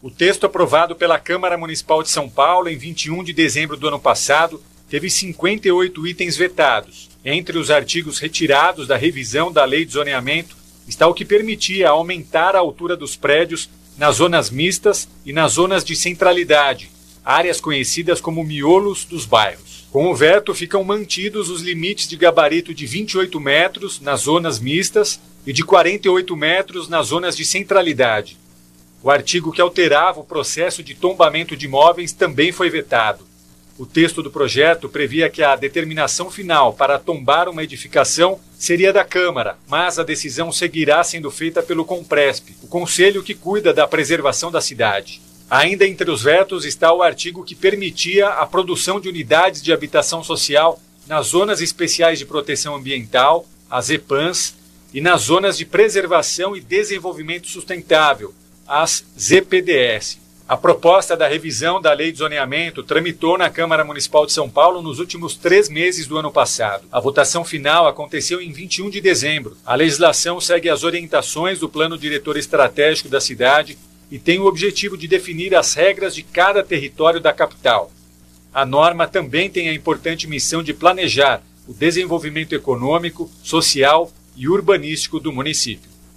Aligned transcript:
O 0.00 0.12
texto 0.12 0.46
aprovado 0.46 0.94
pela 0.94 1.18
Câmara 1.18 1.58
Municipal 1.58 2.04
de 2.04 2.08
São 2.08 2.28
Paulo 2.28 2.68
em 2.68 2.78
21 2.78 3.24
de 3.24 3.32
dezembro 3.32 3.76
do 3.76 3.88
ano 3.88 3.98
passado 3.98 4.62
teve 4.88 5.10
58 5.10 6.06
itens 6.06 6.36
vetados. 6.36 7.10
Entre 7.24 7.58
os 7.58 7.68
artigos 7.68 8.20
retirados 8.20 8.86
da 8.86 8.96
revisão 8.96 9.50
da 9.50 9.64
Lei 9.64 9.84
de 9.84 9.94
Zoneamento 9.94 10.56
está 10.86 11.08
o 11.08 11.14
que 11.14 11.24
permitia 11.24 11.88
aumentar 11.88 12.54
a 12.54 12.60
altura 12.60 12.96
dos 12.96 13.16
prédios 13.16 13.68
nas 13.96 14.16
zonas 14.16 14.50
mistas 14.50 15.08
e 15.26 15.32
nas 15.32 15.54
zonas 15.54 15.84
de 15.84 15.96
centralidade, 15.96 16.92
áreas 17.24 17.60
conhecidas 17.60 18.20
como 18.20 18.44
miolos 18.44 19.04
dos 19.04 19.26
bairros. 19.26 19.84
Com 19.90 20.06
o 20.06 20.14
veto, 20.14 20.54
ficam 20.54 20.84
mantidos 20.84 21.50
os 21.50 21.60
limites 21.60 22.06
de 22.06 22.16
gabarito 22.16 22.72
de 22.72 22.86
28 22.86 23.40
metros 23.40 24.00
nas 24.00 24.20
zonas 24.20 24.60
mistas 24.60 25.18
e 25.44 25.52
de 25.52 25.64
48 25.64 26.36
metros 26.36 26.88
nas 26.88 27.08
zonas 27.08 27.36
de 27.36 27.44
centralidade. 27.44 28.38
O 29.02 29.10
artigo 29.10 29.52
que 29.52 29.60
alterava 29.60 30.20
o 30.20 30.24
processo 30.24 30.82
de 30.82 30.94
tombamento 30.94 31.56
de 31.56 31.66
imóveis 31.66 32.12
também 32.12 32.50
foi 32.50 32.68
vetado. 32.68 33.26
O 33.78 33.86
texto 33.86 34.24
do 34.24 34.30
projeto 34.30 34.88
previa 34.88 35.30
que 35.30 35.40
a 35.40 35.54
determinação 35.54 36.28
final 36.32 36.72
para 36.72 36.98
tombar 36.98 37.48
uma 37.48 37.62
edificação 37.62 38.40
seria 38.58 38.92
da 38.92 39.04
Câmara, 39.04 39.56
mas 39.68 40.00
a 40.00 40.02
decisão 40.02 40.50
seguirá 40.50 41.04
sendo 41.04 41.30
feita 41.30 41.62
pelo 41.62 41.84
Compresp, 41.84 42.56
o 42.60 42.66
conselho 42.66 43.22
que 43.22 43.36
cuida 43.36 43.72
da 43.72 43.86
preservação 43.86 44.50
da 44.50 44.60
cidade. 44.60 45.22
Ainda 45.48 45.86
entre 45.86 46.10
os 46.10 46.24
vetos 46.24 46.64
está 46.64 46.92
o 46.92 47.02
artigo 47.02 47.44
que 47.44 47.54
permitia 47.54 48.28
a 48.30 48.44
produção 48.44 48.98
de 48.98 49.08
unidades 49.08 49.62
de 49.62 49.72
habitação 49.72 50.24
social 50.24 50.80
nas 51.06 51.28
zonas 51.28 51.60
especiais 51.60 52.18
de 52.18 52.26
proteção 52.26 52.74
ambiental, 52.74 53.46
as 53.70 53.90
EPANs, 53.90 54.56
e 54.92 55.00
nas 55.00 55.22
zonas 55.22 55.56
de 55.56 55.64
preservação 55.64 56.56
e 56.56 56.60
desenvolvimento 56.60 57.46
sustentável, 57.46 58.34
as 58.68 59.02
ZPDS. 59.18 60.20
A 60.46 60.56
proposta 60.56 61.16
da 61.16 61.26
revisão 61.26 61.80
da 61.80 61.92
Lei 61.92 62.12
de 62.12 62.18
Zoneamento 62.18 62.82
tramitou 62.82 63.36
na 63.36 63.50
Câmara 63.50 63.84
Municipal 63.84 64.26
de 64.26 64.32
São 64.32 64.48
Paulo 64.48 64.82
nos 64.82 64.98
últimos 64.98 65.36
três 65.36 65.68
meses 65.68 66.06
do 66.06 66.18
ano 66.18 66.30
passado. 66.30 66.86
A 66.92 67.00
votação 67.00 67.44
final 67.44 67.86
aconteceu 67.86 68.40
em 68.40 68.52
21 68.52 68.90
de 68.90 69.00
dezembro. 69.00 69.56
A 69.64 69.74
legislação 69.74 70.40
segue 70.40 70.68
as 70.68 70.84
orientações 70.84 71.58
do 71.58 71.68
Plano 71.68 71.98
Diretor 71.98 72.36
Estratégico 72.36 73.08
da 73.08 73.20
cidade 73.20 73.78
e 74.10 74.18
tem 74.18 74.38
o 74.38 74.46
objetivo 74.46 74.96
de 74.96 75.08
definir 75.08 75.54
as 75.54 75.74
regras 75.74 76.14
de 76.14 76.22
cada 76.22 76.62
território 76.62 77.20
da 77.20 77.32
capital. 77.32 77.90
A 78.52 78.64
norma 78.64 79.06
também 79.06 79.50
tem 79.50 79.68
a 79.68 79.74
importante 79.74 80.26
missão 80.26 80.62
de 80.62 80.72
planejar 80.72 81.42
o 81.66 81.74
desenvolvimento 81.74 82.54
econômico, 82.54 83.30
social 83.42 84.10
e 84.34 84.48
urbanístico 84.48 85.20
do 85.20 85.30
município. 85.30 85.87